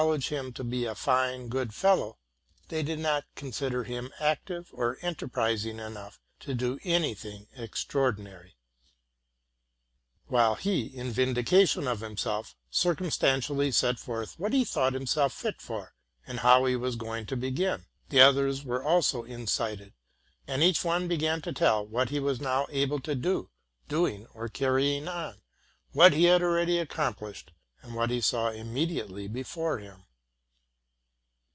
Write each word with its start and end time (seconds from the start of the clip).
l 0.05 0.13
edge 0.13 0.29
him 0.29 0.51
to 0.51 0.63
be 0.63 0.83
a 0.85 0.95
fine, 0.95 1.47
good 1.47 1.75
fellow, 1.75 2.17
they 2.69 2.81
did 2.81 2.97
not 2.97 3.23
consider 3.35 3.83
him 3.83 4.11
active 4.19 4.71
or 4.73 4.97
enterprising 5.03 5.79
enough 5.79 6.19
to 6.39 6.55
do 6.55 6.79
any 6.83 7.13
thing 7.13 7.45
extraordinary. 7.55 8.55
While 10.25 10.55
he, 10.55 10.87
in 10.87 11.11
vindication 11.11 11.87
of 11.87 11.99
'himself, 11.99 12.55
circumstantially 12.71 13.69
set 13.71 13.99
forth 13.99 14.39
what 14.39 14.53
he 14.53 14.65
thought 14.65 14.93
himself 14.93 15.33
fit 15.33 15.61
for, 15.61 15.93
and 16.25 16.39
how 16.39 16.65
he 16.65 16.75
was 16.75 16.95
going 16.95 17.27
to 17.27 17.37
begin, 17.37 17.85
the 18.09 18.21
others 18.21 18.63
were 18.65 18.83
also 18.83 19.23
incited; 19.23 19.93
and 20.47 20.63
each 20.63 20.83
one 20.83 21.07
began 21.07 21.43
to 21.43 21.53
tell 21.53 21.85
what 21.85 22.09
he 22.09 22.19
was 22.19 22.41
now 22.41 22.65
able 22.71 22.99
to 23.01 23.13
do, 23.13 23.51
doing, 23.87 24.25
or 24.33 24.49
carrying 24.49 25.07
on, 25.07 25.43
what 25.91 26.11
he 26.11 26.23
had 26.23 26.41
already 26.41 26.79
accomplished, 26.79 27.51
and 27.83 27.95
what 27.95 28.11
he 28.11 28.21
saw 28.21 28.49
immediately 28.51 29.27
before 29.27 29.79
him. 29.79 30.03